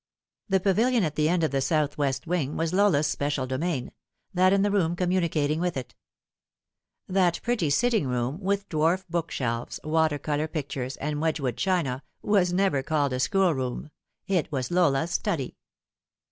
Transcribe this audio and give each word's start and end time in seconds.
The 0.49 0.59
pavilion 0.59 1.03
at 1.03 1.13
the 1.13 1.29
end 1.29 1.43
of 1.43 1.51
the 1.51 1.61
south 1.61 1.95
west 1.95 2.25
wing 2.25 2.57
was 2.57 2.73
Lola's 2.73 3.15
Bpecial 3.15 3.47
domain, 3.47 3.91
that 4.33 4.51
and 4.51 4.65
the 4.65 4.71
room 4.71 4.95
communicating 4.95 5.59
with 5.59 5.77
it. 5.77 5.93
That 7.07 7.39
pretty 7.43 7.69
sitting 7.69 8.07
room, 8.07 8.39
with 8.41 8.67
dwarf 8.67 9.05
bookshelves, 9.11 9.79
water 9.83 10.17
colour 10.17 10.47
pic 10.47 10.69
tures, 10.69 10.97
and 10.99 11.21
Wedgwood 11.21 11.55
china, 11.57 12.01
was 12.23 12.51
never 12.51 12.81
called 12.81 13.13
a 13.13 13.19
schoolroom. 13.19 13.91
It 14.25 14.51
was 14.51 14.71
Lola's 14.71 15.11
study. 15.11 15.55